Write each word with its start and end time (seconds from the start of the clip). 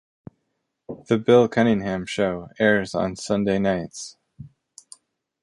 "The 1.09 1.19
Bill 1.19 1.47
Cunningham 1.47 2.07
Show" 2.07 2.49
airs 2.57 2.95
on 2.95 3.15
Sunday 3.15 3.59
nights. 3.59 4.17